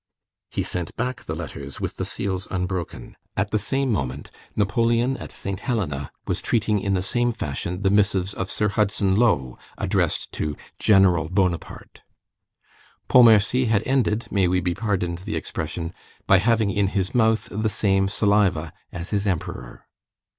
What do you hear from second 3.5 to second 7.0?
the same moment, Napoleon at Saint Helena was treating in